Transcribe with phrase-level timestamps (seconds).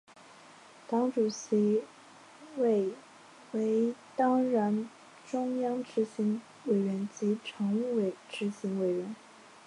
[0.87, 1.83] 党主席
[2.57, 2.89] 为
[3.51, 4.89] 为当然
[5.27, 9.15] 中央执行委员及常务执行委员。